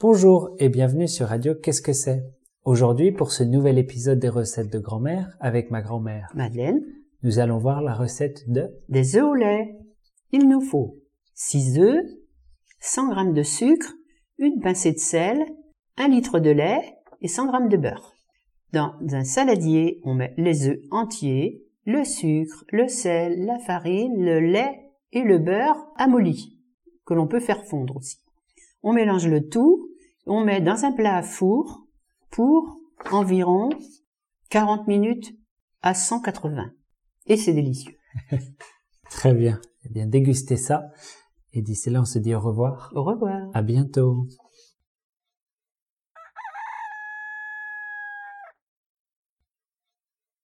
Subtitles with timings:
[0.00, 2.22] Bonjour et bienvenue sur Radio Qu'est-ce que c'est?
[2.64, 6.80] Aujourd'hui, pour ce nouvel épisode des recettes de grand-mère avec ma grand-mère, Madeleine,
[7.24, 9.76] nous allons voir la recette de des œufs au lait.
[10.30, 11.00] Il nous faut
[11.34, 12.06] 6 œufs,
[12.78, 13.92] 100 g de sucre,
[14.38, 15.44] une pincée de sel,
[15.96, 18.14] 1 litre de lait et 100 g de beurre.
[18.72, 24.38] Dans un saladier, on met les œufs entiers, le sucre, le sel, la farine, le
[24.38, 26.56] lait et le beurre amolli,
[27.04, 28.18] que l'on peut faire fondre aussi.
[28.84, 29.87] On mélange le tout,
[30.28, 31.86] on met dans un plat à four
[32.30, 32.78] pour
[33.10, 33.70] environ
[34.50, 35.34] 40 minutes
[35.82, 36.70] à 180.
[37.26, 37.96] Et c'est délicieux.
[39.10, 39.60] Très bien.
[39.84, 40.84] Eh bien, dégustez ça.
[41.52, 42.92] Et d'ici là, on se dit au revoir.
[42.94, 43.48] Au revoir.
[43.54, 44.26] À bientôt.